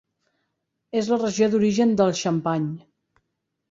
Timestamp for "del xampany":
2.03-2.69